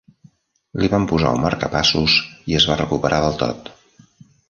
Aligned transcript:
Li 0.83 0.89
van 0.93 1.05
posar 1.11 1.35
un 1.37 1.45
marcapassos 1.45 2.17
i 2.53 2.61
es 2.63 2.69
va 2.73 2.81
recuperar 2.83 3.25
del 3.29 3.41
tot. 3.47 3.75